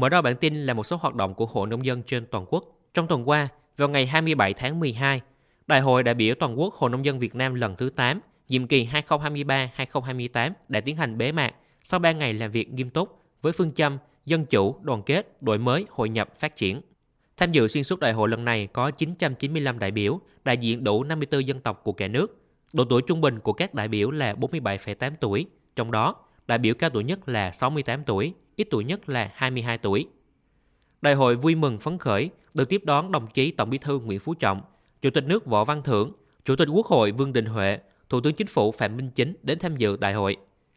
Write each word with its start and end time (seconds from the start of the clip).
Mở 0.00 0.08
đầu 0.08 0.22
bản 0.22 0.36
tin 0.36 0.66
là 0.66 0.74
một 0.74 0.84
số 0.84 0.96
hoạt 0.96 1.14
động 1.14 1.34
của 1.34 1.46
Hội 1.46 1.66
Nông 1.66 1.84
dân 1.84 2.02
trên 2.02 2.26
toàn 2.26 2.46
quốc. 2.48 2.64
Trong 2.94 3.06
tuần 3.06 3.28
qua, 3.28 3.48
vào 3.76 3.88
ngày 3.88 4.06
27 4.06 4.54
tháng 4.54 4.80
12, 4.80 5.20
Đại 5.66 5.80
hội 5.80 6.02
đại 6.02 6.14
biểu 6.14 6.34
toàn 6.34 6.60
quốc 6.60 6.74
Hội 6.74 6.90
Nông 6.90 7.04
dân 7.04 7.18
Việt 7.18 7.34
Nam 7.34 7.54
lần 7.54 7.76
thứ 7.76 7.90
8, 7.90 8.20
nhiệm 8.48 8.66
kỳ 8.66 8.88
2023-2028 9.08 10.52
đã 10.68 10.80
tiến 10.80 10.96
hành 10.96 11.18
bế 11.18 11.32
mạc 11.32 11.54
sau 11.82 12.00
3 12.00 12.12
ngày 12.12 12.32
làm 12.32 12.50
việc 12.50 12.72
nghiêm 12.72 12.90
túc 12.90 13.18
với 13.42 13.52
phương 13.52 13.72
châm 13.72 13.98
dân 14.26 14.46
chủ, 14.46 14.76
đoàn 14.82 15.02
kết, 15.02 15.42
đổi 15.42 15.58
mới, 15.58 15.86
hội 15.90 16.08
nhập, 16.08 16.40
phát 16.40 16.56
triển. 16.56 16.80
Tham 17.36 17.52
dự 17.52 17.68
xuyên 17.68 17.84
suốt 17.84 18.00
đại 18.00 18.12
hội 18.12 18.28
lần 18.28 18.44
này 18.44 18.66
có 18.66 18.90
995 18.90 19.78
đại 19.78 19.90
biểu, 19.90 20.20
đại 20.44 20.56
diện 20.56 20.84
đủ 20.84 21.04
54 21.04 21.46
dân 21.46 21.60
tộc 21.60 21.80
của 21.84 21.92
cả 21.92 22.08
nước. 22.08 22.40
Độ 22.72 22.84
tuổi 22.84 23.02
trung 23.02 23.20
bình 23.20 23.40
của 23.40 23.52
các 23.52 23.74
đại 23.74 23.88
biểu 23.88 24.10
là 24.10 24.34
47,8 24.34 25.12
tuổi, 25.20 25.46
trong 25.76 25.90
đó 25.90 26.16
đại 26.46 26.58
biểu 26.58 26.74
cao 26.74 26.90
tuổi 26.90 27.04
nhất 27.04 27.28
là 27.28 27.50
68 27.50 28.04
tuổi, 28.04 28.34
ít 28.60 28.66
tuổi 28.70 28.84
nhất 28.84 29.08
là 29.08 29.30
22 29.34 29.78
tuổi. 29.78 30.06
Đại 31.02 31.14
hội 31.14 31.36
vui 31.36 31.54
mừng 31.54 31.78
phấn 31.78 31.98
khởi 31.98 32.30
được 32.54 32.68
tiếp 32.68 32.82
đón 32.84 33.12
đồng 33.12 33.26
chí 33.26 33.50
Tổng 33.50 33.70
Bí 33.70 33.78
thư 33.78 33.98
Nguyễn 33.98 34.20
Phú 34.20 34.34
Trọng, 34.34 34.60
Chủ 35.02 35.10
tịch 35.10 35.24
nước 35.24 35.46
Võ 35.46 35.64
Văn 35.64 35.82
Thưởng, 35.82 36.12
Chủ 36.44 36.56
tịch 36.56 36.68
Quốc 36.72 36.86
hội 36.86 37.12
Vương 37.12 37.32
Đình 37.32 37.46
Huệ, 37.46 37.78
Thủ 38.08 38.20
tướng 38.20 38.34
Chính 38.34 38.46
phủ 38.46 38.72
Phạm 38.72 38.96
Minh 38.96 39.10
Chính 39.14 39.34
đến 39.42 39.58
tham 39.58 39.76
dự 39.76 39.96
đại 39.96 40.12
hội. 40.12 40.36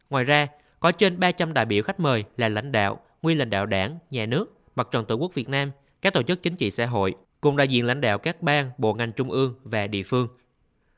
Ngoài 0.09 0.23
ra, 0.23 0.47
có 0.79 0.91
trên 0.91 1.19
300 1.19 1.53
đại 1.53 1.65
biểu 1.65 1.83
khách 1.83 1.99
mời 1.99 2.23
là 2.37 2.49
lãnh 2.49 2.71
đạo, 2.71 2.99
nguyên 3.21 3.37
lãnh 3.37 3.49
đạo 3.49 3.65
đảng, 3.65 3.97
nhà 4.11 4.25
nước, 4.25 4.53
mặt 4.75 4.87
trận 4.91 5.05
tổ 5.05 5.15
quốc 5.15 5.33
Việt 5.33 5.49
Nam, 5.49 5.71
các 6.01 6.13
tổ 6.13 6.23
chức 6.23 6.43
chính 6.43 6.55
trị 6.55 6.71
xã 6.71 6.85
hội, 6.85 7.15
cùng 7.41 7.57
đại 7.57 7.67
diện 7.67 7.85
lãnh 7.85 8.01
đạo 8.01 8.17
các 8.17 8.41
ban, 8.41 8.69
bộ 8.77 8.93
ngành 8.93 9.11
trung 9.11 9.31
ương 9.31 9.53
và 9.63 9.87
địa 9.87 10.03
phương. 10.03 10.27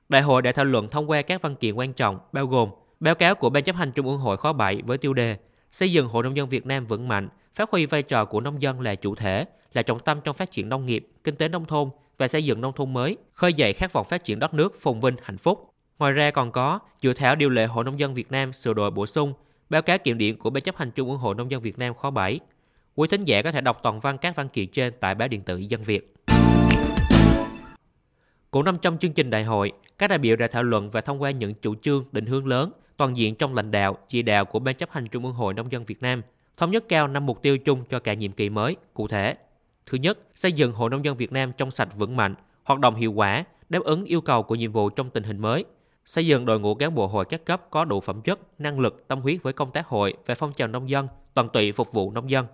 Đại 0.09 0.21
hội 0.21 0.41
đã 0.41 0.51
thảo 0.51 0.65
luận 0.65 0.89
thông 0.89 1.09
qua 1.09 1.21
các 1.21 1.41
văn 1.41 1.55
kiện 1.55 1.75
quan 1.75 1.93
trọng 1.93 2.19
bao 2.31 2.45
gồm 2.45 2.69
báo 2.99 3.15
cáo 3.15 3.35
của 3.35 3.49
Ban 3.49 3.63
chấp 3.63 3.75
hành 3.75 3.91
Trung 3.91 4.07
ương 4.07 4.19
Hội 4.19 4.37
khóa 4.37 4.53
7 4.53 4.81
với 4.85 4.97
tiêu 4.97 5.13
đề 5.13 5.37
xây 5.75 5.91
dựng 5.91 6.07
Hội 6.07 6.23
nông 6.23 6.37
dân 6.37 6.49
Việt 6.49 6.65
Nam 6.65 6.85
vững 6.85 7.07
mạnh, 7.07 7.29
phát 7.53 7.69
huy 7.69 7.85
vai 7.85 8.03
trò 8.03 8.25
của 8.25 8.41
nông 8.41 8.61
dân 8.61 8.81
là 8.81 8.95
chủ 8.95 9.15
thể, 9.15 9.45
là 9.73 9.81
trọng 9.81 9.99
tâm 9.99 10.19
trong 10.23 10.35
phát 10.35 10.51
triển 10.51 10.69
nông 10.69 10.85
nghiệp, 10.85 11.07
kinh 11.23 11.35
tế 11.35 11.47
nông 11.47 11.65
thôn 11.65 11.89
và 12.17 12.27
xây 12.27 12.45
dựng 12.45 12.61
nông 12.61 12.73
thôn 12.73 12.93
mới, 12.93 13.17
khơi 13.33 13.53
dậy 13.53 13.73
khát 13.73 13.93
vọng 13.93 14.05
phát 14.09 14.23
triển 14.23 14.39
đất 14.39 14.53
nước 14.53 14.81
phồn 14.81 14.99
vinh 14.99 15.15
hạnh 15.23 15.37
phúc. 15.37 15.69
Ngoài 15.99 16.11
ra 16.11 16.31
còn 16.31 16.51
có 16.51 16.79
dự 17.01 17.13
thảo 17.13 17.35
điều 17.35 17.49
lệ 17.49 17.65
Hội 17.65 17.83
nông 17.83 17.99
dân 17.99 18.13
Việt 18.13 18.31
Nam 18.31 18.53
sửa 18.53 18.73
đổi 18.73 18.91
bổ 18.91 19.05
sung, 19.05 19.33
báo 19.69 19.81
cáo 19.81 19.97
kiểm 19.97 20.17
điểm 20.17 20.37
của 20.37 20.49
Ban 20.49 20.61
chấp 20.61 20.77
hành 20.77 20.91
Trung 20.91 21.09
ương 21.09 21.19
Hội 21.19 21.35
nông 21.35 21.51
dân 21.51 21.61
Việt 21.61 21.79
Nam 21.79 21.93
khóa 21.93 22.11
7. 22.11 22.39
Quý 22.95 23.07
thính 23.07 23.21
giả 23.21 23.41
có 23.41 23.51
thể 23.51 23.61
đọc 23.61 23.79
toàn 23.83 23.99
văn 23.99 24.17
các 24.17 24.35
văn 24.35 24.49
kiện 24.49 24.67
trên 24.67 24.93
tại 24.99 25.15
báo 25.15 25.27
điện 25.27 25.41
tử 25.41 25.57
Dân 25.57 25.81
Việt. 25.83 26.15
Cũng 28.51 28.65
nằm 28.65 28.77
trong 28.77 28.97
chương 28.97 29.13
trình 29.13 29.29
đại 29.29 29.43
hội, 29.43 29.71
các 29.97 30.07
đại 30.07 30.19
biểu 30.19 30.35
đã 30.35 30.47
thảo 30.47 30.63
luận 30.63 30.89
và 30.89 31.01
thông 31.01 31.21
qua 31.21 31.31
những 31.31 31.53
chủ 31.53 31.75
trương, 31.75 32.05
định 32.11 32.25
hướng 32.25 32.47
lớn, 32.47 32.71
toàn 32.97 33.17
diện 33.17 33.35
trong 33.35 33.55
lãnh 33.55 33.71
đạo, 33.71 33.97
chỉ 34.07 34.21
đạo 34.21 34.45
của 34.45 34.59
Ban 34.59 34.75
chấp 34.75 34.91
hành 34.91 35.07
Trung 35.07 35.25
ương 35.25 35.33
Hội 35.33 35.53
Nông 35.53 35.71
dân 35.71 35.85
Việt 35.85 36.01
Nam, 36.01 36.21
thống 36.57 36.71
nhất 36.71 36.83
cao 36.89 37.07
năm 37.07 37.25
mục 37.25 37.41
tiêu 37.41 37.57
chung 37.57 37.83
cho 37.89 37.99
cả 37.99 38.13
nhiệm 38.13 38.31
kỳ 38.31 38.49
mới, 38.49 38.75
cụ 38.93 39.07
thể. 39.07 39.35
Thứ 39.85 39.97
nhất, 39.97 40.19
xây 40.35 40.51
dựng 40.51 40.73
Hội 40.73 40.89
Nông 40.89 41.05
dân 41.05 41.15
Việt 41.15 41.31
Nam 41.31 41.51
trong 41.57 41.71
sạch 41.71 41.89
vững 41.97 42.15
mạnh, 42.15 42.35
hoạt 42.63 42.79
động 42.79 42.95
hiệu 42.95 43.11
quả, 43.11 43.45
đáp 43.69 43.83
ứng 43.83 44.05
yêu 44.05 44.21
cầu 44.21 44.43
của 44.43 44.55
nhiệm 44.55 44.71
vụ 44.71 44.89
trong 44.89 45.09
tình 45.09 45.23
hình 45.23 45.39
mới, 45.39 45.65
xây 46.05 46.25
dựng 46.27 46.45
đội 46.45 46.59
ngũ 46.59 46.75
cán 46.75 46.95
bộ 46.95 47.07
hội 47.07 47.25
các 47.25 47.45
cấp 47.45 47.61
có 47.69 47.85
đủ 47.85 48.01
phẩm 48.01 48.21
chất, 48.21 48.39
năng 48.59 48.79
lực, 48.79 49.07
tâm 49.07 49.21
huyết 49.21 49.43
với 49.43 49.53
công 49.53 49.71
tác 49.71 49.87
hội 49.87 50.13
và 50.25 50.35
phong 50.35 50.53
trào 50.53 50.67
nông 50.67 50.89
dân, 50.89 51.07
toàn 51.33 51.49
tụy 51.49 51.71
phục 51.71 51.91
vụ 51.91 52.11
nông 52.11 52.29
dân. 52.29 52.45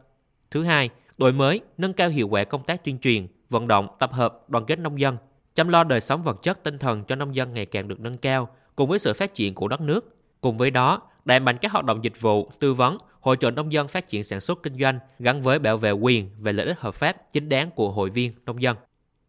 Thứ 0.51 0.63
hai, 0.63 0.89
đổi 1.17 1.33
mới, 1.33 1.59
nâng 1.77 1.93
cao 1.93 2.09
hiệu 2.09 2.27
quả 2.27 2.43
công 2.43 2.63
tác 2.63 2.83
tuyên 2.83 2.99
truyền, 2.99 3.27
vận 3.49 3.67
động, 3.67 3.87
tập 3.99 4.13
hợp, 4.13 4.49
đoàn 4.49 4.65
kết 4.65 4.79
nông 4.79 4.99
dân, 4.99 5.17
chăm 5.55 5.67
lo 5.67 5.83
đời 5.83 6.01
sống 6.01 6.23
vật 6.23 6.43
chất 6.43 6.63
tinh 6.63 6.77
thần 6.77 7.03
cho 7.03 7.15
nông 7.15 7.35
dân 7.35 7.53
ngày 7.53 7.65
càng 7.65 7.87
được 7.87 7.99
nâng 7.99 8.17
cao, 8.17 8.49
cùng 8.75 8.89
với 8.89 8.99
sự 8.99 9.13
phát 9.13 9.33
triển 9.33 9.55
của 9.55 9.67
đất 9.67 9.81
nước. 9.81 10.15
Cùng 10.41 10.57
với 10.57 10.71
đó, 10.71 11.01
đẩy 11.25 11.39
mạnh 11.39 11.57
các 11.61 11.71
hoạt 11.71 11.85
động 11.85 12.03
dịch 12.03 12.21
vụ, 12.21 12.51
tư 12.59 12.73
vấn, 12.73 12.97
hỗ 13.19 13.35
trợ 13.35 13.51
nông 13.51 13.71
dân 13.71 13.87
phát 13.87 14.07
triển 14.07 14.23
sản 14.23 14.41
xuất 14.41 14.63
kinh 14.63 14.79
doanh 14.79 14.99
gắn 15.19 15.41
với 15.41 15.59
bảo 15.59 15.77
vệ 15.77 15.91
quyền 15.91 16.29
và 16.39 16.51
lợi 16.51 16.65
ích 16.65 16.79
hợp 16.79 16.95
pháp 16.95 17.33
chính 17.33 17.49
đáng 17.49 17.71
của 17.71 17.91
hội 17.91 18.09
viên 18.09 18.33
nông 18.45 18.61
dân. 18.61 18.77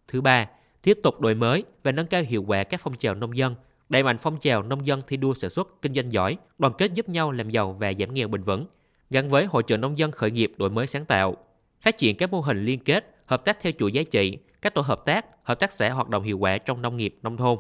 Thứ 0.09 0.21
ba, 0.21 0.49
tiếp 0.83 0.99
tục 1.03 1.21
đổi 1.21 1.35
mới 1.35 1.65
và 1.83 1.93
nâng 1.93 2.07
cao 2.07 2.23
hiệu 2.23 2.45
quả 2.47 2.65
các 2.65 2.81
phong 2.81 2.97
trào 2.97 3.15
nông 3.15 3.37
dân, 3.37 3.55
đẩy 3.89 4.03
mạnh 4.03 4.19
phong 4.19 4.41
trào 4.41 4.63
nông 4.63 4.87
dân 4.87 5.03
thi 5.07 5.17
đua 5.17 5.35
sản 5.35 5.51
xuất 5.51 5.83
kinh 5.83 5.95
doanh 5.95 6.13
giỏi, 6.13 6.37
đoàn 6.59 6.73
kết 6.79 6.93
giúp 6.95 7.09
nhau 7.09 7.33
làm 7.33 7.51
giàu 7.51 7.73
và 7.73 7.93
giảm 7.99 8.15
nghèo 8.15 8.29
bền 8.29 8.43
vững, 8.43 8.67
gắn 9.11 9.31
với 9.31 9.45
hỗ 9.45 9.63
trợ 9.63 9.77
nông 9.77 9.99
dân 9.99 10.11
khởi 10.11 10.31
nghiệp 10.31 10.53
đổi 10.57 10.71
mới 10.71 10.87
sáng 10.87 11.05
tạo, 11.05 11.37
phát 11.81 11.99
triển 11.99 12.17
các 12.17 12.31
mô 12.31 12.41
hình 12.41 12.65
liên 12.65 12.85
kết, 12.85 13.17
hợp 13.27 13.45
tác 13.45 13.61
theo 13.61 13.73
chuỗi 13.79 13.93
giá 13.93 14.03
trị, 14.11 14.39
các 14.63 14.75
tổ 14.75 14.81
hợp 14.81 15.05
tác, 15.05 15.27
hợp 15.43 15.61
tác 15.61 15.73
xã 15.73 15.91
hoạt 15.91 16.09
động 16.09 16.23
hiệu 16.23 16.39
quả 16.39 16.59
trong 16.59 16.83
nông 16.83 16.97
nghiệp, 16.97 17.19
nông 17.23 17.37
thôn. 17.37 17.59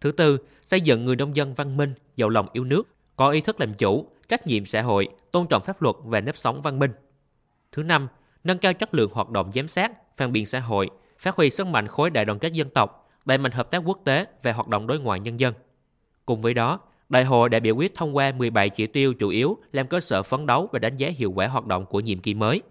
Thứ 0.00 0.12
tư, 0.12 0.38
xây 0.62 0.80
dựng 0.80 1.04
người 1.04 1.16
nông 1.16 1.36
dân 1.36 1.54
văn 1.54 1.76
minh, 1.76 1.94
giàu 2.16 2.28
lòng 2.28 2.46
yêu 2.52 2.64
nước, 2.64 2.82
có 3.16 3.30
ý 3.30 3.40
thức 3.40 3.60
làm 3.60 3.74
chủ, 3.74 4.06
trách 4.28 4.46
nhiệm 4.46 4.66
xã 4.66 4.82
hội, 4.82 5.08
tôn 5.32 5.46
trọng 5.46 5.62
pháp 5.62 5.82
luật 5.82 5.96
và 6.04 6.20
nếp 6.20 6.36
sống 6.36 6.62
văn 6.62 6.78
minh. 6.78 6.90
Thứ 7.72 7.82
năm, 7.82 8.08
nâng 8.44 8.58
cao 8.58 8.74
chất 8.74 8.94
lượng 8.94 9.10
hoạt 9.12 9.30
động 9.30 9.50
giám 9.54 9.68
sát, 9.68 10.16
phản 10.16 10.32
biện 10.32 10.46
xã 10.46 10.60
hội, 10.60 10.90
phát 11.18 11.36
huy 11.36 11.50
sức 11.50 11.66
mạnh 11.66 11.88
khối 11.88 12.10
đại 12.10 12.24
đoàn 12.24 12.38
kết 12.38 12.52
dân 12.52 12.68
tộc, 12.68 13.10
đẩy 13.24 13.38
mạnh 13.38 13.52
hợp 13.52 13.70
tác 13.70 13.82
quốc 13.84 13.98
tế 14.04 14.26
và 14.42 14.52
hoạt 14.52 14.68
động 14.68 14.86
đối 14.86 15.00
ngoại 15.00 15.20
nhân 15.20 15.40
dân. 15.40 15.54
Cùng 16.26 16.42
với 16.42 16.54
đó, 16.54 16.80
Đại 17.08 17.24
hội 17.24 17.48
đã 17.48 17.60
biểu 17.60 17.76
quyết 17.76 17.94
thông 17.94 18.16
qua 18.16 18.32
17 18.32 18.68
chỉ 18.68 18.86
tiêu 18.86 19.14
chủ 19.14 19.28
yếu 19.28 19.58
làm 19.72 19.86
cơ 19.86 20.00
sở 20.00 20.22
phấn 20.22 20.46
đấu 20.46 20.68
và 20.72 20.78
đánh 20.78 20.96
giá 20.96 21.08
hiệu 21.08 21.32
quả 21.32 21.46
hoạt 21.46 21.66
động 21.66 21.86
của 21.86 22.00
nhiệm 22.00 22.18
kỳ 22.18 22.34
mới. 22.34 22.62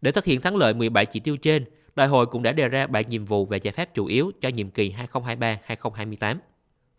Để 0.00 0.10
thực 0.10 0.24
hiện 0.24 0.40
thắng 0.40 0.56
lợi 0.56 0.74
17 0.74 1.06
chỉ 1.06 1.20
tiêu 1.20 1.36
trên, 1.36 1.64
Đại 1.96 2.08
hội 2.08 2.26
cũng 2.26 2.42
đã 2.42 2.52
đề 2.52 2.68
ra 2.68 2.86
7 2.86 3.04
nhiệm 3.04 3.24
vụ 3.24 3.46
và 3.46 3.56
giải 3.56 3.72
pháp 3.72 3.94
chủ 3.94 4.06
yếu 4.06 4.32
cho 4.40 4.48
nhiệm 4.48 4.70
kỳ 4.70 4.94
2023-2028. 5.12 6.36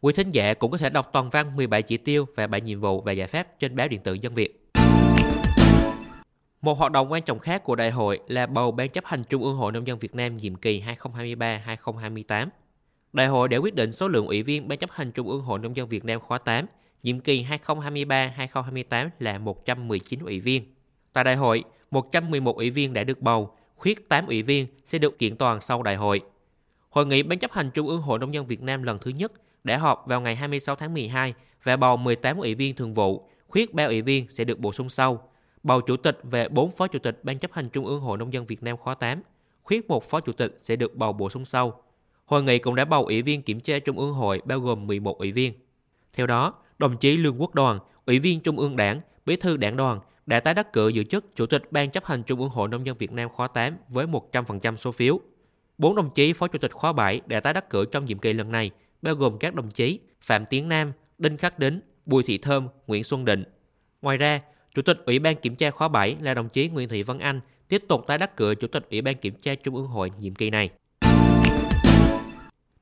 Quý 0.04 0.14
thính 0.14 0.32
giả 0.32 0.54
cũng 0.54 0.72
có 0.72 0.78
thể 0.78 0.90
đọc 0.90 1.10
toàn 1.14 1.30
văn 1.30 1.56
17 1.56 1.82
chỉ 1.82 1.98
tiêu 1.98 2.26
và 2.36 2.48
7 2.48 2.62
nhiệm 2.62 2.80
vụ 2.80 3.02
và 3.02 3.12
giải 3.12 3.28
pháp 3.28 3.60
trên 3.60 3.76
báo 3.76 3.88
điện 3.88 4.02
tử 4.04 4.14
Dân 4.14 4.34
Việt. 4.34 4.72
Một 6.62 6.78
hoạt 6.78 6.92
động 6.92 7.12
quan 7.12 7.24
trọng 7.24 7.40
khác 7.40 7.64
của 7.64 7.76
đại 7.76 7.92
hội 7.92 8.20
là 8.28 8.46
bầu 8.46 8.72
Ban 8.72 8.90
chấp 8.90 9.06
hành 9.06 9.24
Trung 9.24 9.44
ương 9.44 9.56
Hội 9.56 9.72
Nông 9.72 9.88
dân 9.88 10.00
Việt 10.00 10.16
Nam 10.16 10.38
nhiệm 10.38 10.56
kỳ 10.56 10.84
2023-2028. 11.04 12.48
Đại 13.14 13.28
hội 13.28 13.48
đã 13.48 13.58
quyết 13.58 13.76
định 13.76 13.92
số 13.92 14.08
lượng 14.08 14.28
ủy 14.28 14.44
viên 14.44 14.68
Ban 14.68 14.80
chấp 14.80 14.92
hành 14.92 15.12
Trung 15.12 15.30
ương 15.30 15.42
Hội 15.42 15.60
Nông 15.60 15.76
dân 15.76 15.90
Việt 15.90 16.06
Nam 16.06 16.20
khóa 16.20 16.38
8, 16.38 16.66
nhiệm 17.04 17.20
kỳ 17.20 17.46
2023-2028 17.66 19.10
là 19.20 19.38
119 19.38 20.20
ủy 20.20 20.40
viên. 20.40 20.64
Tại 21.14 21.24
đại 21.24 21.36
hội, 21.36 21.64
111 21.92 22.56
ủy 22.56 22.70
viên 22.70 22.94
đã 22.94 23.04
được 23.04 23.22
bầu, 23.22 23.56
khuyết 23.76 24.10
8 24.10 24.28
ủy 24.28 24.44
viên 24.44 24.68
sẽ 24.86 24.98
được 24.98 25.20
kiện 25.20 25.36
toàn 25.36 25.62
sau 25.62 25.84
đại 25.84 25.96
hội. 25.96 26.22
Hội 26.90 27.06
nghị 27.06 27.24
Ban 27.24 27.40
chấp 27.40 27.52
hành 27.52 27.72
Trung 27.72 27.88
ương 27.88 28.02
Hội 28.02 28.20
Nông 28.20 28.34
dân 28.34 28.48
Việt 28.48 28.62
Nam 28.62 28.84
lần 28.84 28.98
thứ 29.02 29.12
nhất 29.12 29.32
đã 29.64 29.78
họp 29.78 30.04
vào 30.08 30.22
ngày 30.22 30.36
26 30.36 30.76
tháng 30.76 30.94
12 30.94 31.34
và 31.64 31.78
bầu 31.78 31.98
18 31.98 32.38
ủy 32.38 32.56
viên 32.56 32.76
thường 32.76 32.94
vụ, 32.94 33.30
khuyết 33.48 33.74
3 33.74 33.86
ủy 33.86 34.02
viên 34.02 34.30
sẽ 34.30 34.44
được 34.44 34.60
bổ 34.60 34.74
sung 34.74 34.90
sau. 34.90 35.30
Bầu 35.64 35.82
chủ 35.82 35.98
tịch 35.98 36.20
về 36.24 36.50
4 36.50 36.72
phó 36.72 36.88
chủ 36.88 37.00
tịch 37.00 37.20
Ban 37.24 37.40
chấp 37.40 37.54
hành 37.54 37.70
Trung 37.70 37.86
ương 37.86 38.02
Hội 38.02 38.18
Nông 38.18 38.34
dân 38.34 38.46
Việt 38.46 38.64
Nam 38.64 38.78
khóa 38.78 38.96
8, 38.96 39.22
khuyết 39.64 39.88
một 39.88 40.04
phó 40.04 40.20
chủ 40.20 40.32
tịch 40.32 40.60
sẽ 40.62 40.76
được 40.76 40.96
bầu 40.96 41.14
bổ 41.14 41.30
sung 41.30 41.46
sau. 41.46 41.84
Hội 42.26 42.44
nghị 42.44 42.60
cũng 42.60 42.76
đã 42.76 42.86
bầu 42.86 43.06
ủy 43.06 43.22
viên 43.22 43.42
kiểm 43.42 43.60
tra 43.60 43.80
Trung 43.80 44.00
ương 44.00 44.14
hội 44.14 44.42
bao 44.46 44.60
gồm 44.60 44.88
11 44.88 45.18
ủy 45.18 45.32
viên. 45.32 45.54
Theo 46.14 46.28
đó, 46.28 46.54
đồng 46.80 46.98
chí 46.98 47.18
Lương 47.18 47.42
Quốc 47.42 47.56
Đoàn, 47.56 47.80
ủy 48.06 48.20
viên 48.20 48.40
Trung 48.40 48.60
ương 48.60 48.76
Đảng, 48.76 49.02
bí 49.26 49.36
thư 49.36 49.58
đảng 49.58 49.78
đoàn, 49.78 50.00
đã 50.26 50.40
tái 50.40 50.54
đắc 50.54 50.74
cử 50.74 50.88
giữ 50.88 51.04
chức 51.04 51.36
Chủ 51.36 51.46
tịch 51.46 51.72
Ban 51.72 51.90
chấp 51.92 52.06
hành 52.06 52.24
Trung 52.24 52.40
ương 52.40 52.50
Hội 52.50 52.68
Nông 52.68 52.86
dân 52.86 52.98
Việt 52.98 53.12
Nam 53.12 53.30
khóa 53.30 53.48
8 53.48 53.78
với 53.90 54.06
100% 54.32 54.76
số 54.76 54.92
phiếu. 54.92 55.20
Bốn 55.78 55.96
đồng 55.96 56.10
chí 56.10 56.34
Phó 56.34 56.48
Chủ 56.48 56.60
tịch 56.60 56.74
khóa 56.74 56.94
7 56.94 57.22
đã 57.26 57.40
tái 57.40 57.54
đắc 57.54 57.70
cử 57.70 57.86
trong 57.86 58.06
nhiệm 58.06 58.20
kỳ 58.20 58.34
lần 58.34 58.52
này, 58.52 58.72
bao 59.02 59.16
gồm 59.16 59.38
các 59.38 59.56
đồng 59.56 59.72
chí 59.72 60.00
Phạm 60.22 60.46
Tiến 60.46 60.70
Nam, 60.70 60.92
Đinh 61.18 61.38
Khắc 61.38 61.60
Đính, 61.60 61.80
Bùi 62.06 62.24
Thị 62.24 62.38
Thơm, 62.38 62.68
Nguyễn 62.88 63.04
Xuân 63.04 63.26
Định. 63.26 63.44
Ngoài 64.02 64.18
ra, 64.18 64.42
Chủ 64.76 64.82
tịch 64.82 64.98
Ủy 65.06 65.20
ban 65.20 65.36
Kiểm 65.36 65.56
tra 65.56 65.72
khóa 65.72 65.88
7 65.88 66.18
là 66.22 66.34
đồng 66.34 66.50
chí 66.50 66.68
Nguyễn 66.68 66.90
Thị 66.90 67.04
Vân 67.04 67.20
Anh 67.20 67.40
tiếp 67.68 67.84
tục 67.88 68.04
tái 68.08 68.18
đắc 68.18 68.38
cử 68.38 68.56
Chủ 68.56 68.68
tịch 68.68 68.88
Ủy 68.92 69.02
ban 69.02 69.16
Kiểm 69.16 69.34
tra 69.42 69.56
Trung 69.56 69.76
ương 69.76 69.88
Hội 69.88 70.12
nhiệm 70.20 70.36
kỳ 70.36 70.50
này. 70.50 70.70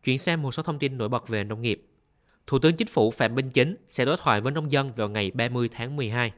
Chuyển 0.04 0.20
sang 0.20 0.42
một 0.42 0.52
số 0.52 0.64
thông 0.64 0.80
tin 0.80 0.98
nổi 0.98 1.10
bật 1.10 1.28
về 1.28 1.44
nông 1.44 1.62
nghiệp. 1.62 1.86
Thủ 2.48 2.60
tướng 2.60 2.76
Chính 2.76 2.88
phủ 2.88 3.12
Phạm 3.12 3.36
Minh 3.36 3.50
Chính 3.50 3.76
sẽ 3.90 4.06
đối 4.06 4.18
thoại 4.18 4.42
với 4.42 4.52
nông 4.52 4.72
dân 4.72 4.92
vào 4.96 5.10
ngày 5.10 5.32
30 5.32 5.70
tháng 5.72 5.96
12. 5.96 6.32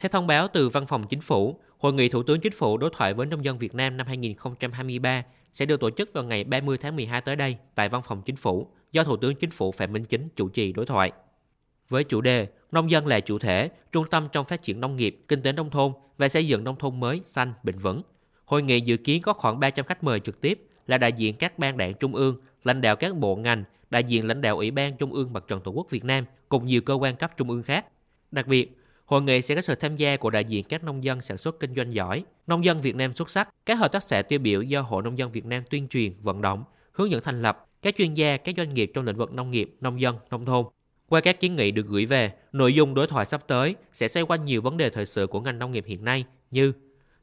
Theo 0.00 0.08
thông 0.08 0.26
báo 0.26 0.48
từ 0.48 0.68
Văn 0.68 0.86
phòng 0.86 1.06
Chính 1.08 1.20
phủ, 1.20 1.56
Hội 1.78 1.92
nghị 1.92 2.08
Thủ 2.08 2.22
tướng 2.22 2.40
Chính 2.40 2.52
phủ 2.52 2.78
đối 2.78 2.90
thoại 2.96 3.14
với 3.14 3.26
nông 3.26 3.44
dân 3.44 3.58
Việt 3.58 3.74
Nam 3.74 3.96
năm 3.96 4.06
2023 4.06 5.22
sẽ 5.52 5.66
được 5.66 5.80
tổ 5.80 5.90
chức 5.90 6.12
vào 6.12 6.24
ngày 6.24 6.44
30 6.44 6.78
tháng 6.78 6.96
12 6.96 7.20
tới 7.20 7.36
đây 7.36 7.56
tại 7.74 7.88
Văn 7.88 8.02
phòng 8.02 8.22
Chính 8.22 8.36
phủ 8.36 8.66
do 8.92 9.04
Thủ 9.04 9.16
tướng 9.16 9.34
Chính 9.34 9.50
phủ 9.50 9.72
Phạm 9.72 9.92
Minh 9.92 10.04
Chính 10.04 10.28
chủ 10.36 10.48
trì 10.48 10.72
đối 10.72 10.86
thoại. 10.86 11.12
Với 11.88 12.04
chủ 12.04 12.20
đề 12.20 12.48
nông 12.72 12.90
dân 12.90 13.06
là 13.06 13.20
chủ 13.20 13.38
thể, 13.38 13.70
trung 13.92 14.04
tâm 14.10 14.28
trong 14.32 14.44
phát 14.44 14.62
triển 14.62 14.80
nông 14.80 14.96
nghiệp, 14.96 15.24
kinh 15.28 15.42
tế 15.42 15.52
nông 15.52 15.70
thôn 15.70 15.92
và 16.18 16.28
xây 16.28 16.48
dựng 16.48 16.64
nông 16.64 16.76
thôn 16.78 17.00
mới, 17.00 17.20
xanh, 17.24 17.52
bền 17.62 17.78
vững. 17.78 18.02
Hội 18.44 18.62
nghị 18.62 18.80
dự 18.80 18.96
kiến 18.96 19.22
có 19.22 19.32
khoảng 19.32 19.60
300 19.60 19.86
khách 19.86 20.04
mời 20.04 20.20
trực 20.20 20.40
tiếp 20.40 20.66
là 20.86 20.98
đại 20.98 21.12
diện 21.12 21.34
các 21.34 21.58
ban 21.58 21.76
đảng 21.76 21.94
trung 21.94 22.14
ương, 22.14 22.40
lãnh 22.64 22.80
đạo 22.80 22.96
các 22.96 23.16
bộ 23.16 23.36
ngành, 23.36 23.64
đại 23.90 24.04
diện 24.04 24.26
lãnh 24.26 24.40
đạo 24.40 24.56
Ủy 24.56 24.70
ban 24.70 24.96
Trung 24.96 25.12
ương 25.12 25.32
Mặt 25.32 25.44
trận 25.48 25.60
Tổ 25.60 25.70
quốc 25.70 25.90
Việt 25.90 26.04
Nam 26.04 26.24
cùng 26.48 26.66
nhiều 26.66 26.80
cơ 26.80 26.94
quan 26.94 27.16
cấp 27.16 27.32
trung 27.36 27.50
ương 27.50 27.62
khác. 27.62 27.86
Đặc 28.30 28.46
biệt, 28.46 28.79
hội 29.10 29.22
nghị 29.22 29.42
sẽ 29.42 29.54
có 29.54 29.60
sự 29.60 29.74
tham 29.74 29.96
gia 29.96 30.16
của 30.16 30.30
đại 30.30 30.44
diện 30.44 30.64
các 30.68 30.84
nông 30.84 31.04
dân 31.04 31.20
sản 31.20 31.38
xuất 31.38 31.60
kinh 31.60 31.74
doanh 31.74 31.94
giỏi, 31.94 32.24
nông 32.46 32.64
dân 32.64 32.80
Việt 32.80 32.96
Nam 32.96 33.14
xuất 33.14 33.30
sắc, 33.30 33.48
các 33.66 33.74
hợp 33.74 33.92
tác 33.92 34.02
xã 34.02 34.22
tiêu 34.22 34.38
biểu 34.38 34.62
do 34.62 34.80
Hội 34.80 35.02
nông 35.02 35.18
dân 35.18 35.32
Việt 35.32 35.44
Nam 35.44 35.62
tuyên 35.70 35.88
truyền, 35.88 36.12
vận 36.22 36.40
động, 36.40 36.64
hướng 36.92 37.10
dẫn 37.10 37.22
thành 37.22 37.42
lập, 37.42 37.66
các 37.82 37.94
chuyên 37.98 38.14
gia, 38.14 38.36
các 38.36 38.54
doanh 38.56 38.74
nghiệp 38.74 38.90
trong 38.94 39.04
lĩnh 39.04 39.16
vực 39.16 39.32
nông 39.32 39.50
nghiệp, 39.50 39.74
nông 39.80 40.00
dân, 40.00 40.16
nông 40.30 40.44
thôn. 40.44 40.66
Qua 41.08 41.20
các 41.20 41.40
kiến 41.40 41.56
nghị 41.56 41.70
được 41.70 41.86
gửi 41.86 42.06
về, 42.06 42.32
nội 42.52 42.74
dung 42.74 42.94
đối 42.94 43.06
thoại 43.06 43.26
sắp 43.26 43.42
tới 43.46 43.74
sẽ 43.92 44.08
xoay 44.08 44.24
quanh 44.24 44.44
nhiều 44.44 44.62
vấn 44.62 44.76
đề 44.76 44.90
thời 44.90 45.06
sự 45.06 45.26
của 45.26 45.40
ngành 45.40 45.58
nông 45.58 45.72
nghiệp 45.72 45.84
hiện 45.86 46.04
nay 46.04 46.24
như 46.50 46.72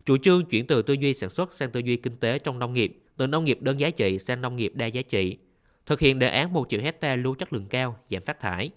chủ 0.06 0.18
trương 0.18 0.46
chuyển 0.46 0.68
từ 0.68 0.82
tư 0.82 0.94
duy 0.94 1.14
sản 1.14 1.30
xuất 1.30 1.54
sang 1.54 1.72
tư 1.72 1.80
duy 1.80 1.98
kinh 1.98 2.18
tế 2.18 2.40
trong 2.40 2.60
nông 2.60 2.74
nghiệp, 2.74 3.00
từ 3.18 3.28
nông 3.28 3.46
nghiệp 3.46 3.62
đơn 3.62 3.80
giá 3.80 3.90
trị 3.90 4.20
sang 4.20 4.42
nông 4.42 4.56
nghiệp 4.56 4.72
đa 4.76 4.86
giá 4.86 5.02
trị, 5.02 5.38
thực 5.86 6.00
hiện 6.00 6.20
đề 6.20 6.30
án 6.30 6.54
1 6.54 6.70
triệu 6.70 6.82
hecta 6.82 7.16
lúa 7.16 7.34
chất 7.34 7.54
lượng 7.54 7.68
cao, 7.70 7.98
giảm 8.10 8.22
phát 8.22 8.40
thải, 8.40 8.70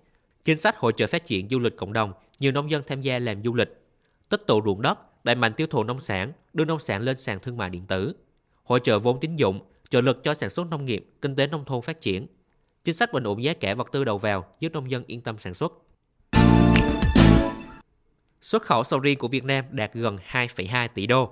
chính 0.45 0.59
sách 0.59 0.77
hỗ 0.79 0.93
trợ 0.93 1.07
phát 1.07 1.25
triển 1.25 1.49
du 1.49 1.59
lịch 1.59 1.77
cộng 1.77 1.93
đồng, 1.93 2.13
nhiều 2.39 2.53
nông 2.53 2.71
dân 2.71 2.83
tham 2.87 3.01
gia 3.01 3.19
làm 3.19 3.43
du 3.43 3.55
lịch, 3.55 3.81
tích 4.29 4.43
tụ 4.47 4.63
ruộng 4.65 4.83
đất, 4.83 5.25
đẩy 5.25 5.35
mạnh 5.35 5.53
tiêu 5.53 5.67
thụ 5.67 5.85
nông 5.85 6.01
sản, 6.01 6.33
đưa 6.53 6.65
nông 6.65 6.81
sản 6.81 7.03
lên 7.03 7.19
sàn 7.19 7.41
thương 7.41 7.57
mại 7.57 7.71
điện 7.71 7.87
tử, 7.87 8.15
hỗ 8.65 8.79
trợ 8.79 8.99
vốn 8.99 9.21
tín 9.21 9.37
dụng, 9.37 9.61
trợ 9.91 10.01
lực 10.01 10.25
cho 10.25 10.35
sản 10.35 10.51
xuất 10.51 10.67
nông 10.71 10.85
nghiệp, 10.85 11.07
kinh 11.21 11.37
tế 11.37 11.47
nông 11.47 11.65
thôn 11.65 11.83
phát 11.83 12.01
triển, 12.01 12.27
chính 12.85 12.95
sách 12.95 13.13
bình 13.13 13.25
ổn 13.25 13.43
giá 13.43 13.53
cả 13.53 13.75
vật 13.75 13.93
tư 13.93 14.05
đầu 14.05 14.19
vào 14.19 14.45
giúp 14.61 14.73
nông 14.73 14.91
dân 14.91 15.05
yên 15.07 15.21
tâm 15.21 15.39
sản 15.39 15.55
xuất. 15.55 15.73
Xuất 18.41 18.63
khẩu 18.63 18.85
sầu 18.85 19.01
riêng 19.01 19.19
của 19.19 19.29
Việt 19.29 19.45
Nam 19.45 19.65
đạt 19.71 19.95
gần 19.95 20.19
2,2 20.31 20.89
tỷ 20.89 21.07
đô. 21.07 21.31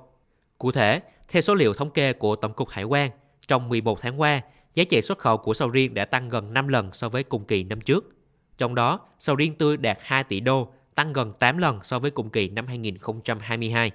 Cụ 0.59 0.73
thể, 0.73 1.01
theo 1.29 1.43
số 1.43 1.55
liệu 1.55 1.75
thống 1.75 1.91
kê 1.91 2.13
của 2.13 2.37
Tổng 2.37 2.55
cục 2.55 2.69
Hải 2.69 2.85
quan, 2.85 3.11
trong 3.47 3.69
11 3.69 4.01
tháng 4.01 4.21
qua, 4.21 4.41
giá 4.75 4.85
trị 4.85 5.03
xuất 5.03 5.19
khẩu 5.19 5.37
của 5.37 5.55
sầu 5.55 5.71
riêng 5.71 5.95
đã 5.95 6.05
tăng 6.05 6.29
gần 6.29 6.55
5 6.55 6.69
lần 6.69 6.91
so 6.93 7.09
với 7.09 7.23
cùng 7.23 7.45
kỳ 7.45 7.65
năm 7.65 7.81
trước. 7.81 8.18
Trong 8.59 8.75
đó, 8.75 9.01
sầu 9.19 9.37
riêng 9.37 9.55
tươi 9.55 9.77
đạt 9.77 9.99
2 10.01 10.25
tỷ 10.25 10.41
đô, 10.41 10.69
tăng 10.95 11.13
gần 11.13 11.33
8 11.39 11.59
lần 11.59 11.81
so 11.85 11.99
với 11.99 12.11
cùng 12.11 12.31
kỳ 12.31 12.49
năm 12.49 12.67
2022. 12.67 13.91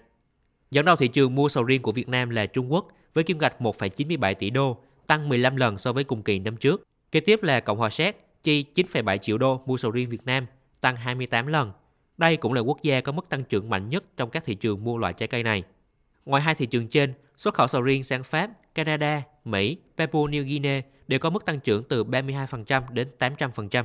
Dẫn 0.71 0.85
đầu 0.85 0.95
thị 0.95 1.07
trường 1.07 1.35
mua 1.35 1.49
sầu 1.49 1.63
riêng 1.63 1.81
của 1.81 1.91
Việt 1.91 2.09
Nam 2.09 2.29
là 2.29 2.45
Trung 2.45 2.73
Quốc 2.73 2.87
với 3.13 3.23
kim 3.23 3.37
ngạch 3.37 3.61
1,97 3.61 4.33
tỷ 4.33 4.49
đô, 4.49 4.77
tăng 5.07 5.29
15 5.29 5.55
lần 5.55 5.77
so 5.77 5.93
với 5.93 6.03
cùng 6.03 6.21
kỳ 6.21 6.39
năm 6.39 6.57
trước. 6.57 6.83
Kế 7.11 7.19
tiếp 7.19 7.43
là 7.43 7.59
Cộng 7.59 7.77
hòa 7.77 7.89
Séc, 7.89 8.43
chi 8.43 8.65
9,7 8.75 9.17
triệu 9.17 9.37
đô 9.37 9.61
mua 9.65 9.77
sầu 9.77 9.91
riêng 9.91 10.09
Việt 10.09 10.25
Nam, 10.25 10.45
tăng 10.81 10.95
28 10.95 11.47
lần. 11.47 11.71
Đây 12.17 12.37
cũng 12.37 12.53
là 12.53 12.61
quốc 12.61 12.83
gia 12.83 13.01
có 13.01 13.11
mức 13.11 13.29
tăng 13.29 13.43
trưởng 13.43 13.69
mạnh 13.69 13.89
nhất 13.89 14.03
trong 14.17 14.29
các 14.29 14.43
thị 14.45 14.55
trường 14.55 14.83
mua 14.83 14.97
loại 14.97 15.13
trái 15.13 15.27
cây 15.27 15.43
này. 15.43 15.63
Ngoài 16.25 16.41
hai 16.41 16.55
thị 16.55 16.65
trường 16.65 16.87
trên, 16.87 17.13
xuất 17.35 17.53
khẩu 17.53 17.67
sầu 17.67 17.81
riêng 17.81 18.03
sang 18.03 18.23
Pháp, 18.23 18.49
Canada, 18.75 19.21
Mỹ, 19.45 19.77
Papua 19.97 20.27
New 20.27 20.43
Guinea 20.43 20.81
đều 21.07 21.19
có 21.19 21.29
mức 21.29 21.45
tăng 21.45 21.59
trưởng 21.59 21.83
từ 21.83 22.03
32% 22.03 22.83
đến 22.89 23.07
800%. 23.19 23.83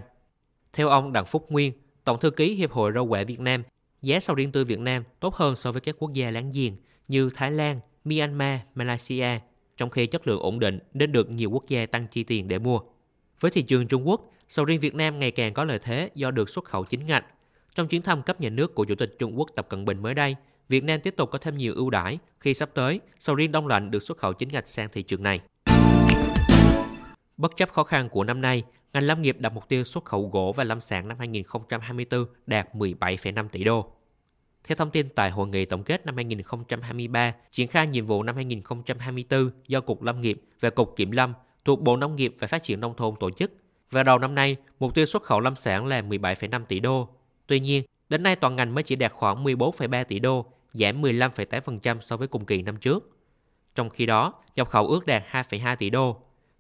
Theo 0.72 0.88
ông 0.88 1.12
Đặng 1.12 1.26
Phúc 1.26 1.46
Nguyên, 1.48 1.72
Tổng 2.04 2.18
thư 2.20 2.30
ký 2.30 2.54
Hiệp 2.54 2.72
hội 2.72 2.92
Rau 2.94 3.04
quả 3.04 3.24
Việt 3.24 3.40
Nam, 3.40 3.62
giá 4.02 4.20
sầu 4.20 4.36
riêng 4.36 4.52
tươi 4.52 4.64
Việt 4.64 4.78
Nam 4.78 5.04
tốt 5.20 5.34
hơn 5.34 5.56
so 5.56 5.72
với 5.72 5.80
các 5.80 5.96
quốc 5.98 6.12
gia 6.12 6.30
láng 6.30 6.50
giềng 6.54 6.72
như 7.08 7.30
Thái 7.34 7.50
Lan, 7.50 7.80
Myanmar, 8.04 8.60
Malaysia, 8.74 9.38
trong 9.76 9.90
khi 9.90 10.06
chất 10.06 10.26
lượng 10.26 10.40
ổn 10.40 10.58
định 10.58 10.78
nên 10.94 11.12
được 11.12 11.30
nhiều 11.30 11.50
quốc 11.50 11.68
gia 11.68 11.86
tăng 11.86 12.06
chi 12.06 12.24
tiền 12.24 12.48
để 12.48 12.58
mua. 12.58 12.80
Với 13.40 13.50
thị 13.50 13.62
trường 13.62 13.86
Trung 13.86 14.08
Quốc, 14.08 14.32
sầu 14.48 14.64
riêng 14.64 14.80
Việt 14.80 14.94
Nam 14.94 15.18
ngày 15.18 15.30
càng 15.30 15.54
có 15.54 15.64
lợi 15.64 15.78
thế 15.78 16.10
do 16.14 16.30
được 16.30 16.48
xuất 16.48 16.64
khẩu 16.64 16.84
chính 16.84 17.06
ngạch. 17.06 17.24
Trong 17.74 17.88
chuyến 17.88 18.02
thăm 18.02 18.22
cấp 18.22 18.40
nhà 18.40 18.48
nước 18.48 18.74
của 18.74 18.84
Chủ 18.84 18.94
tịch 18.94 19.16
Trung 19.18 19.38
Quốc 19.38 19.50
Tập 19.54 19.66
Cận 19.68 19.84
Bình 19.84 20.02
mới 20.02 20.14
đây, 20.14 20.36
Việt 20.68 20.84
Nam 20.84 21.00
tiếp 21.00 21.14
tục 21.16 21.30
có 21.30 21.38
thêm 21.38 21.56
nhiều 21.56 21.74
ưu 21.74 21.90
đãi 21.90 22.18
khi 22.40 22.54
sắp 22.54 22.70
tới 22.74 23.00
sầu 23.18 23.36
riêng 23.36 23.52
đông 23.52 23.66
lạnh 23.66 23.90
được 23.90 24.02
xuất 24.02 24.18
khẩu 24.18 24.32
chính 24.32 24.48
ngạch 24.48 24.68
sang 24.68 24.88
thị 24.92 25.02
trường 25.02 25.22
này. 25.22 25.40
Bất 27.38 27.56
chấp 27.56 27.72
khó 27.72 27.84
khăn 27.84 28.08
của 28.08 28.24
năm 28.24 28.40
nay, 28.40 28.62
ngành 28.92 29.02
lâm 29.02 29.22
nghiệp 29.22 29.36
đặt 29.40 29.52
mục 29.52 29.68
tiêu 29.68 29.84
xuất 29.84 30.04
khẩu 30.04 30.28
gỗ 30.28 30.52
và 30.56 30.64
lâm 30.64 30.80
sản 30.80 31.08
năm 31.08 31.16
2024 31.18 32.26
đạt 32.46 32.74
17,5 32.74 33.48
tỷ 33.48 33.64
đô. 33.64 33.92
Theo 34.64 34.76
thông 34.76 34.90
tin 34.90 35.08
tại 35.08 35.30
hội 35.30 35.48
nghị 35.48 35.64
tổng 35.64 35.82
kết 35.82 36.06
năm 36.06 36.16
2023, 36.16 37.34
triển 37.50 37.68
khai 37.68 37.86
nhiệm 37.86 38.06
vụ 38.06 38.22
năm 38.22 38.34
2024 38.34 39.50
do 39.68 39.80
Cục 39.80 40.02
Lâm 40.02 40.20
nghiệp 40.20 40.42
và 40.60 40.70
Cục 40.70 40.96
Kiểm 40.96 41.10
lâm 41.10 41.34
thuộc 41.64 41.80
Bộ 41.80 41.96
Nông 41.96 42.16
nghiệp 42.16 42.36
và 42.38 42.46
Phát 42.46 42.62
triển 42.62 42.80
Nông 42.80 42.96
thôn 42.96 43.14
tổ 43.20 43.30
chức. 43.30 43.52
Vào 43.90 44.04
đầu 44.04 44.18
năm 44.18 44.34
nay, 44.34 44.56
mục 44.80 44.94
tiêu 44.94 45.06
xuất 45.06 45.22
khẩu 45.22 45.40
lâm 45.40 45.56
sản 45.56 45.86
là 45.86 46.02
17,5 46.02 46.64
tỷ 46.64 46.80
đô. 46.80 47.08
Tuy 47.46 47.60
nhiên, 47.60 47.84
đến 48.08 48.22
nay 48.22 48.36
toàn 48.36 48.56
ngành 48.56 48.74
mới 48.74 48.84
chỉ 48.84 48.96
đạt 48.96 49.12
khoảng 49.12 49.44
14,3 49.44 50.04
tỷ 50.04 50.18
đô, 50.18 50.46
giảm 50.72 51.02
15,8% 51.02 52.00
so 52.00 52.16
với 52.16 52.28
cùng 52.28 52.44
kỳ 52.44 52.62
năm 52.62 52.76
trước. 52.76 53.10
Trong 53.74 53.90
khi 53.90 54.06
đó, 54.06 54.34
nhập 54.56 54.68
khẩu 54.68 54.86
ước 54.86 55.06
đạt 55.06 55.22
2,2 55.30 55.76
tỷ 55.76 55.90
đô. 55.90 56.16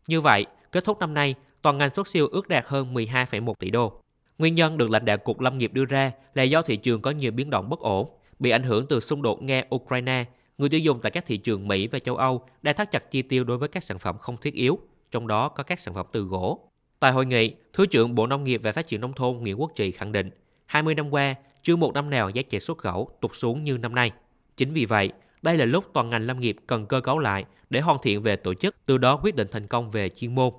Như 0.06 0.20
vậy, 0.20 0.46
kết 0.72 0.84
thúc 0.84 0.98
năm 0.98 1.14
nay, 1.14 1.34
toàn 1.62 1.78
ngành 1.78 1.94
xuất 1.94 2.08
siêu 2.08 2.28
ước 2.32 2.48
đạt 2.48 2.64
hơn 2.66 2.94
12,1 2.94 3.54
tỷ 3.54 3.70
đô. 3.70 4.00
Nguyên 4.38 4.54
nhân 4.54 4.78
được 4.78 4.90
lãnh 4.90 5.04
đạo 5.04 5.18
Cục 5.18 5.40
Lâm 5.40 5.58
nghiệp 5.58 5.72
đưa 5.72 5.84
ra 5.84 6.12
là 6.34 6.42
do 6.42 6.62
thị 6.62 6.76
trường 6.76 7.02
có 7.02 7.10
nhiều 7.10 7.32
biến 7.32 7.50
động 7.50 7.68
bất 7.68 7.80
ổn, 7.80 8.08
bị 8.38 8.50
ảnh 8.50 8.62
hưởng 8.62 8.86
từ 8.86 9.00
xung 9.00 9.22
đột 9.22 9.42
Nga-Ukraine. 9.42 10.24
Người 10.58 10.68
tiêu 10.68 10.80
dùng 10.80 11.00
tại 11.00 11.10
các 11.10 11.26
thị 11.26 11.36
trường 11.36 11.68
Mỹ 11.68 11.86
và 11.86 11.98
châu 11.98 12.16
Âu 12.16 12.42
đang 12.62 12.76
thắt 12.76 12.92
chặt 12.92 13.10
chi 13.10 13.22
tiêu 13.22 13.44
đối 13.44 13.58
với 13.58 13.68
các 13.68 13.84
sản 13.84 13.98
phẩm 13.98 14.18
không 14.18 14.36
thiết 14.36 14.54
yếu, 14.54 14.78
trong 15.10 15.26
đó 15.26 15.48
có 15.48 15.62
các 15.62 15.80
sản 15.80 15.94
phẩm 15.94 16.06
từ 16.12 16.22
gỗ. 16.22 16.68
Tại 17.00 17.12
hội 17.12 17.26
nghị, 17.26 17.54
Thứ 17.72 17.86
trưởng 17.86 18.14
Bộ 18.14 18.26
Nông 18.26 18.44
nghiệp 18.44 18.60
và 18.64 18.72
Phát 18.72 18.86
triển 18.86 19.00
Nông 19.00 19.12
thôn 19.12 19.36
Nguyễn 19.36 19.60
Quốc 19.60 19.72
Trị 19.74 19.90
khẳng 19.90 20.12
định, 20.12 20.30
20 20.66 20.94
năm 20.94 21.10
qua, 21.10 21.34
chưa 21.62 21.76
một 21.76 21.94
năm 21.94 22.10
nào 22.10 22.30
giá 22.30 22.42
trị 22.42 22.60
xuất 22.60 22.78
khẩu 22.78 23.10
tụt 23.20 23.30
xuống 23.34 23.64
như 23.64 23.78
năm 23.78 23.94
nay. 23.94 24.10
Chính 24.56 24.72
vì 24.72 24.84
vậy, 24.84 25.12
đây 25.42 25.56
là 25.56 25.64
lúc 25.64 25.84
toàn 25.92 26.10
ngành 26.10 26.26
lâm 26.26 26.40
nghiệp 26.40 26.56
cần 26.66 26.86
cơ 26.86 27.00
cấu 27.00 27.18
lại 27.18 27.44
để 27.70 27.80
hoàn 27.80 27.98
thiện 28.02 28.22
về 28.22 28.36
tổ 28.36 28.54
chức, 28.54 28.76
từ 28.86 28.98
đó 28.98 29.20
quyết 29.22 29.34
định 29.34 29.48
thành 29.52 29.66
công 29.66 29.90
về 29.90 30.08
chuyên 30.08 30.34
môn. 30.34 30.52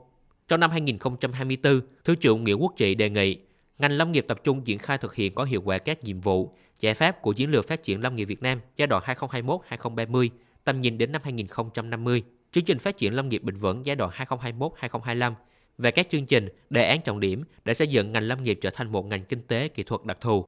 Trong 0.47 0.59
năm 0.59 0.71
2024, 0.71 1.81
Thứ 2.03 2.15
trưởng 2.15 2.43
Nguyễn 2.43 2.61
Quốc 2.61 2.73
Trị 2.77 2.95
đề 2.95 3.09
nghị 3.09 3.37
ngành 3.79 3.91
lâm 3.91 4.11
nghiệp 4.11 4.25
tập 4.27 4.43
trung 4.43 4.61
triển 4.61 4.79
khai 4.79 4.97
thực 4.97 5.15
hiện 5.15 5.35
có 5.35 5.43
hiệu 5.43 5.61
quả 5.61 5.77
các 5.77 6.03
nhiệm 6.03 6.21
vụ, 6.21 6.53
giải 6.79 6.93
pháp 6.93 7.21
của 7.21 7.33
chiến 7.33 7.51
lược 7.51 7.67
phát 7.67 7.83
triển 7.83 8.01
lâm 8.01 8.15
nghiệp 8.15 8.25
Việt 8.25 8.41
Nam 8.41 8.61
giai 8.77 8.87
đoạn 8.87 9.03
2021-2030, 9.03 10.29
tầm 10.63 10.81
nhìn 10.81 10.97
đến 10.97 11.11
năm 11.11 11.21
2050, 11.23 12.23
chương 12.51 12.65
trình 12.65 12.79
phát 12.79 12.97
triển 12.97 13.13
lâm 13.13 13.29
nghiệp 13.29 13.43
bền 13.43 13.57
vững 13.57 13.85
giai 13.85 13.95
đoạn 13.95 14.11
2021-2025 14.11 15.33
và 15.77 15.91
các 15.91 16.09
chương 16.09 16.25
trình, 16.25 16.49
đề 16.69 16.83
án 16.83 17.01
trọng 17.01 17.19
điểm 17.19 17.43
để 17.65 17.73
xây 17.73 17.87
dựng 17.87 18.11
ngành 18.11 18.23
lâm 18.23 18.43
nghiệp 18.43 18.59
trở 18.61 18.69
thành 18.69 18.91
một 18.91 19.05
ngành 19.05 19.23
kinh 19.23 19.41
tế 19.41 19.67
kỹ 19.67 19.83
thuật 19.83 20.05
đặc 20.05 20.17
thù. 20.21 20.45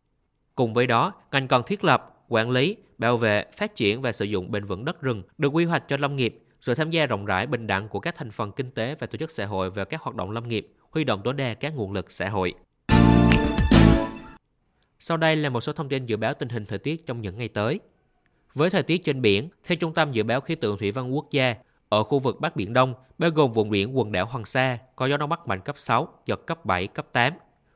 Cùng 0.56 0.74
với 0.74 0.88
đó, 0.88 1.13
ngành 1.31 1.48
còn 1.48 1.63
thiết 1.63 1.83
lập, 1.83 2.20
quản 2.33 2.51
lý, 2.51 2.78
bảo 2.98 3.18
vệ, 3.18 3.45
phát 3.57 3.75
triển 3.75 4.01
và 4.01 4.12
sử 4.12 4.25
dụng 4.25 4.51
bền 4.51 4.66
vững 4.66 4.86
đất 4.86 5.01
rừng 5.01 5.23
được 5.38 5.50
quy 5.50 5.66
hoạch 5.66 5.88
cho 5.88 5.97
lâm 5.97 6.16
nghiệp, 6.16 6.40
sự 6.61 6.76
tham 6.76 6.92
gia 6.92 7.06
rộng 7.06 7.26
rãi 7.26 7.47
bình 7.47 7.68
đẳng 7.68 7.88
của 7.88 8.00
các 8.00 8.16
thành 8.16 8.31
phần 8.31 8.52
kinh 8.52 8.71
tế 8.71 8.95
và 9.00 9.07
tổ 9.07 9.18
chức 9.18 9.31
xã 9.31 9.45
hội 9.45 9.69
vào 9.69 9.85
các 9.85 10.02
hoạt 10.02 10.16
động 10.16 10.31
lâm 10.31 10.47
nghiệp, 10.47 10.73
huy 10.92 11.04
động 11.04 11.21
tối 11.23 11.33
đa 11.33 11.54
các 11.54 11.76
nguồn 11.76 11.92
lực 11.92 12.11
xã 12.11 12.30
hội. 12.30 12.54
Sau 15.00 15.18
đây 15.18 15.35
là 15.35 15.50
một 15.50 15.61
số 15.61 15.73
thông 15.73 15.90
tin 15.90 16.06
dự 16.06 16.18
báo 16.18 16.33
tình 16.33 16.50
hình 16.50 16.66
thời 16.66 16.80
tiết 16.80 17.06
trong 17.06 17.21
những 17.21 17.38
ngày 17.38 17.47
tới. 17.47 17.80
Với 18.54 18.69
thời 18.69 18.83
tiết 18.83 19.04
trên 19.04 19.21
biển, 19.21 19.50
theo 19.64 19.76
Trung 19.76 19.94
tâm 19.94 20.11
Dự 20.11 20.23
báo 20.23 20.42
Khí 20.42 20.56
tượng 20.56 20.78
Thủy 20.78 20.92
văn 20.92 21.16
Quốc 21.16 21.31
gia, 21.31 21.56
ở 21.90 22.04
khu 22.04 22.19
vực 22.19 22.40
Bắc 22.40 22.56
Biển 22.56 22.73
Đông, 22.73 22.94
bao 23.18 23.30
gồm 23.30 23.52
vùng 23.52 23.69
biển 23.69 23.97
quần 23.97 24.11
đảo 24.11 24.26
Hoàng 24.26 24.45
Sa, 24.45 24.78
có 24.95 25.06
gió 25.06 25.18
Đông 25.18 25.30
Bắc 25.30 25.47
mạnh 25.47 25.61
cấp 25.61 25.76
6, 25.80 26.07
giật 26.26 26.47
cấp 26.47 26.66
7, 26.66 26.88
cấp 26.88 27.06
8. 27.11 27.33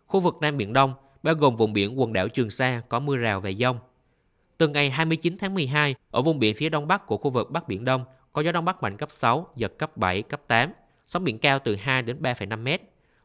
Khu 0.07 0.19
vực 0.19 0.35
Nam 0.41 0.57
Biển 0.57 0.73
Đông, 0.73 0.93
bao 1.23 1.33
gồm 1.33 1.55
vùng 1.55 1.73
biển 1.73 1.99
quần 1.99 2.13
đảo 2.13 2.27
Trường 2.27 2.49
Sa, 2.49 2.81
có 2.89 2.99
mưa 2.99 3.17
rào 3.17 3.41
và 3.41 3.51
dông. 3.51 3.77
Từ 4.57 4.67
ngày 4.67 4.89
29 4.89 5.37
tháng 5.37 5.53
12, 5.53 5.95
ở 6.11 6.21
vùng 6.21 6.39
biển 6.39 6.55
phía 6.55 6.69
đông 6.69 6.87
bắc 6.87 7.07
của 7.07 7.17
khu 7.17 7.31
vực 7.31 7.51
Bắc 7.51 7.67
Biển 7.67 7.85
Đông, 7.85 8.05
có 8.33 8.41
gió 8.41 8.51
Đông 8.51 8.65
Bắc 8.65 8.81
mạnh 8.81 8.97
cấp 8.97 9.11
6, 9.11 9.47
giật 9.55 9.77
cấp 9.77 9.97
7, 9.97 10.21
cấp 10.21 10.41
8, 10.47 10.71
sóng 11.07 11.23
biển 11.23 11.39
cao 11.39 11.59
từ 11.59 11.75
2 11.75 12.01
đến 12.01 12.21
3,5 12.21 12.63
mét. 12.63 12.81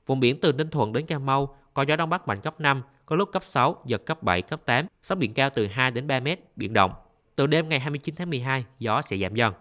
Vùng 0.07 0.21
biển 0.21 0.41
từ 0.41 0.53
Ninh 0.53 0.71
Thuận 0.71 0.93
đến 0.93 1.07
Cà 1.07 1.19
Mau 1.19 1.57
có 1.75 1.83
gió 1.83 1.97
Đông 1.97 2.11
Bắc 2.11 2.29
mạnh 2.29 2.41
cấp 2.41 2.61
5, 2.61 2.83
có 3.07 3.17
lúc 3.17 3.29
cấp 3.33 3.45
6, 3.45 3.83
giật 3.87 4.07
cấp 4.07 4.23
7, 4.23 4.43
cấp 4.43 4.61
8, 4.65 4.87
sóng 5.03 5.19
biển 5.19 5.35
cao 5.35 5.51
từ 5.55 5.67
2 5.67 5.91
đến 5.91 6.07
3 6.07 6.21
mét, 6.21 6.41
biển 6.57 6.73
động. 6.73 6.93
Từ 7.37 7.47
đêm 7.47 7.69
ngày 7.69 7.81
29 7.81 8.15
tháng 8.15 8.31
12, 8.31 8.65
gió 8.79 9.03
sẽ 9.03 9.17
giảm 9.17 9.35
dần. 9.35 9.55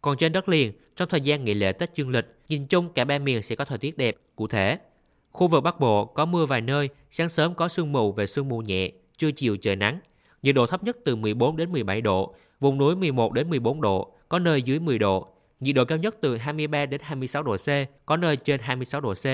Còn 0.00 0.16
trên 0.16 0.32
đất 0.32 0.48
liền, 0.48 0.72
trong 0.96 1.08
thời 1.08 1.20
gian 1.20 1.44
nghỉ 1.44 1.54
lễ 1.54 1.72
Tết 1.72 1.94
dương 1.94 2.10
lịch, 2.10 2.26
nhìn 2.48 2.66
chung 2.66 2.92
cả 2.92 3.04
ba 3.04 3.18
miền 3.18 3.42
sẽ 3.42 3.56
có 3.56 3.64
thời 3.64 3.78
tiết 3.78 3.98
đẹp, 3.98 4.16
cụ 4.36 4.46
thể. 4.46 4.78
Khu 5.32 5.48
vực 5.48 5.62
Bắc 5.62 5.80
Bộ 5.80 6.04
có 6.04 6.24
mưa 6.24 6.46
vài 6.46 6.60
nơi, 6.60 6.88
sáng 7.10 7.28
sớm 7.28 7.54
có 7.54 7.68
sương 7.68 7.92
mù 7.92 8.12
về 8.12 8.26
sương 8.26 8.48
mù 8.48 8.60
nhẹ, 8.60 8.90
trưa 9.16 9.30
chiều 9.30 9.56
trời 9.56 9.76
nắng. 9.76 10.00
Nhiệt 10.42 10.54
độ 10.54 10.66
thấp 10.66 10.84
nhất 10.84 10.96
từ 11.04 11.16
14 11.16 11.56
đến 11.56 11.72
17 11.72 12.00
độ, 12.00 12.34
vùng 12.60 12.78
núi 12.78 12.96
11 12.96 13.32
đến 13.32 13.50
14 13.50 13.80
độ, 13.80 14.12
có 14.28 14.38
nơi 14.38 14.62
dưới 14.62 14.78
10 14.78 14.98
độ. 14.98 15.28
Nhiệt 15.60 15.74
độ 15.74 15.84
cao 15.84 15.98
nhất 15.98 16.16
từ 16.20 16.36
23 16.36 16.86
đến 16.86 17.00
26 17.04 17.42
độ 17.42 17.56
C, 17.56 17.68
có 18.06 18.16
nơi 18.16 18.36
trên 18.36 18.60
26 18.60 19.00
độ 19.00 19.14
C, 19.14 19.24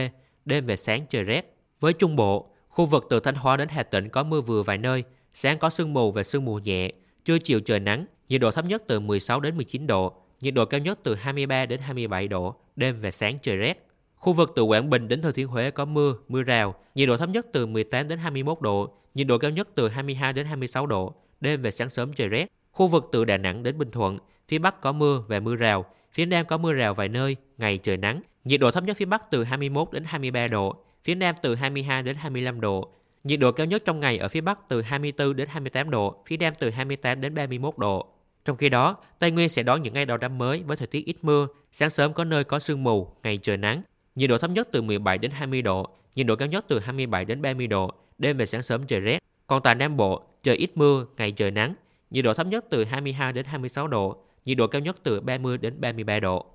đêm 0.45 0.67
về 0.67 0.77
sáng 0.77 1.07
trời 1.11 1.25
rét. 1.25 1.57
Với 1.81 1.93
Trung 1.93 2.17
Bộ, 2.17 2.49
khu 2.69 2.87
vực 2.87 3.07
từ 3.11 3.21
Thanh 3.21 3.35
Hóa 3.35 3.57
đến 3.57 3.69
Hà 3.69 3.83
Tĩnh 3.83 4.09
có 4.09 4.23
mưa 4.23 4.41
vừa 4.41 4.63
vài 4.63 4.79
nơi, 4.79 5.05
sáng 5.35 5.59
có 5.59 5.71
sương 5.71 5.95
mù 5.95 6.13
và 6.13 6.23
sương 6.23 6.45
mù 6.45 6.59
nhẹ, 6.59 6.93
trưa 7.25 7.39
chiều 7.39 7.61
trời 7.61 7.81
nắng, 7.81 8.07
nhiệt 8.29 8.41
độ 8.41 8.51
thấp 8.51 8.65
nhất 8.65 8.83
từ 8.87 9.01
16 9.01 9.41
đến 9.41 9.57
19 9.57 9.87
độ, 9.87 10.13
nhiệt 10.41 10.55
độ 10.55 10.65
cao 10.65 10.81
nhất 10.81 11.01
từ 11.03 11.15
23 11.15 11.67
đến 11.67 11.81
27 11.81 12.29
độ, 12.29 12.55
đêm 12.77 13.01
và 13.01 13.11
sáng 13.11 13.39
trời 13.43 13.57
rét. 13.57 13.88
Khu 14.19 14.33
vực 14.33 14.53
từ 14.57 14.63
Quảng 14.63 14.91
Bình 14.91 15.09
đến 15.09 15.21
Thừa 15.21 15.33
Thiên 15.33 15.49
Huế 15.49 15.71
có 15.71 15.85
mưa, 15.85 16.15
mưa 16.29 16.43
rào, 16.43 16.75
nhiệt 16.95 17.09
độ 17.09 17.17
thấp 17.17 17.29
nhất 17.29 17.47
từ 17.53 17.67
18 17.67 18.09
đến 18.09 18.19
21 18.19 18.61
độ, 18.61 18.91
nhiệt 19.15 19.27
độ 19.27 19.39
cao 19.39 19.51
nhất 19.51 19.69
từ 19.75 19.89
22 19.89 20.33
đến 20.33 20.47
26 20.47 20.87
độ, 20.87 21.15
đêm 21.41 21.63
và 21.63 21.71
sáng 21.71 21.91
sớm 21.91 22.13
trời 22.13 22.29
rét. 22.29 22.47
Khu 22.73 22.89
vực 22.89 23.09
từ 23.13 23.25
Đà 23.25 23.37
Nẵng 23.37 23.63
đến 23.63 23.79
Bình 23.79 23.91
Thuận, 23.91 24.19
phía 24.49 24.59
Bắc 24.59 24.81
có 24.81 24.93
mưa 24.93 25.23
và 25.29 25.41
mưa 25.41 25.57
rào, 25.57 25.85
phía 26.13 26.27
Nam 26.27 26.47
có 26.47 26.59
mưa 26.59 26.73
rào 26.73 26.95
vài 26.95 27.09
nơi, 27.09 27.37
ngày 27.59 27.79
trời 27.79 27.97
nắng. 27.97 28.21
Nhiệt 28.45 28.61
độ 28.61 28.71
thấp 28.71 28.85
nhất 28.85 28.97
phía 28.97 29.05
Bắc 29.05 29.31
từ 29.31 29.45
21 29.45 29.93
đến 29.93 30.05
23 30.07 30.49
độ, 30.49 30.77
phía 31.05 31.15
Nam 31.15 31.35
từ 31.43 31.55
22 31.55 32.03
đến 32.03 32.17
25 32.17 32.61
độ. 32.61 32.89
Nhiệt 33.25 33.41
độ 33.41 33.53
cao 33.53 33.67
nhất 33.67 33.83
trong 33.85 34.01
ngày 34.01 34.19
ở 34.19 34.29
phía 34.29 34.41
Bắc 34.41 34.69
từ 34.69 34.83
24 34.83 35.37
đến 35.37 35.49
28 35.49 35.91
độ, 35.91 36.23
phía 36.27 36.37
Nam 36.37 36.55
từ 36.59 36.71
28 36.71 37.21
đến 37.21 37.35
31 37.35 37.79
độ. 37.79 38.07
Trong 38.45 38.57
khi 38.57 38.69
đó, 38.69 38.97
Tây 39.19 39.31
Nguyên 39.31 39.49
sẽ 39.49 39.63
đón 39.63 39.83
những 39.83 39.95
ngày 39.95 40.05
đầu 40.05 40.19
năm 40.19 40.39
mới 40.39 40.63
với 40.67 40.77
thời 40.77 40.87
tiết 40.87 41.05
ít 41.05 41.17
mưa, 41.23 41.47
sáng 41.73 41.91
sớm 41.91 42.13
có 42.13 42.25
nơi 42.25 42.45
có 42.45 42.59
sương 42.59 42.85
mù, 42.85 43.09
ngày 43.23 43.39
trời 43.43 43.57
nắng. 43.57 43.83
Nhiệt 44.19 44.31
độ 44.31 44.39
thấp 44.39 44.51
nhất 44.51 44.69
từ 44.73 44.83
17 44.83 45.19
đến 45.19 45.31
20 45.31 45.63
độ, 45.63 45.89
nhiệt 46.15 46.27
độ 46.27 46.37
cao 46.37 46.49
nhất 46.49 46.65
từ 46.69 46.79
27 46.79 47.25
đến 47.25 47.43
30 47.43 47.67
độ, 47.67 47.93
đêm 48.19 48.37
và 48.37 48.47
sáng 48.47 48.63
sớm 48.63 48.87
trời 48.87 49.01
rét. 49.01 49.23
Còn 49.47 49.63
tại 49.63 49.75
Nam 49.75 49.97
Bộ, 49.97 50.23
trời 50.43 50.57
ít 50.57 50.71
mưa, 50.75 51.07
ngày 51.17 51.33
trời 51.33 51.51
nắng, 51.51 51.75
nhiệt 52.11 52.25
độ 52.25 52.35
thấp 52.35 52.47
nhất 52.47 52.65
từ 52.71 52.85
22 52.85 53.33
đến 53.33 53.45
26 53.45 53.89
độ, 53.89 54.17
nhiệt 54.45 54.57
độ 54.57 54.67
cao 54.67 54.81
nhất 54.81 54.97
từ 55.03 55.21
30 55.21 55.59
đến 55.59 55.81
33 55.81 56.21
độ. 56.21 56.47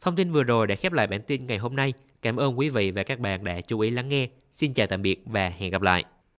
Thông 0.00 0.16
tin 0.16 0.32
vừa 0.32 0.42
rồi 0.42 0.66
đã 0.66 0.74
khép 0.74 0.92
lại 0.92 1.06
bản 1.06 1.22
tin 1.22 1.46
ngày 1.46 1.58
hôm 1.58 1.76
nay. 1.76 1.92
Cảm 2.22 2.36
ơn 2.36 2.58
quý 2.58 2.68
vị 2.68 2.90
và 2.90 3.02
các 3.02 3.20
bạn 3.20 3.44
đã 3.44 3.60
chú 3.60 3.80
ý 3.80 3.90
lắng 3.90 4.08
nghe. 4.08 4.28
Xin 4.52 4.72
chào 4.72 4.86
tạm 4.86 5.02
biệt 5.02 5.22
và 5.26 5.48
hẹn 5.48 5.70
gặp 5.70 5.82
lại. 5.82 6.04